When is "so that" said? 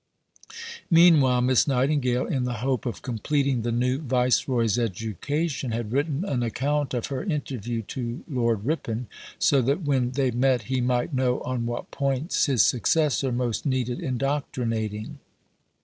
9.37-9.83